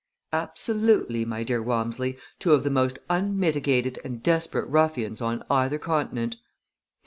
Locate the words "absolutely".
0.33-1.25